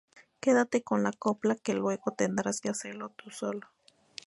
Quédate 0.39 0.81
con 0.81 1.03
la 1.03 1.11
copla 1.13 1.53
que 1.55 1.75
luego 1.75 2.09
tendrás 2.09 2.59
que 2.59 2.69
hacerlo 2.69 3.09
tu 3.09 3.29
solo 3.29 3.67